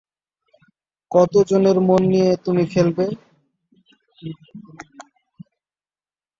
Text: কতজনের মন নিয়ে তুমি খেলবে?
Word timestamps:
কতজনের 1.11 1.77
মন 1.87 2.01
নিয়ে 2.11 2.31
তুমি 2.45 2.63
খেলবে? 2.73 3.05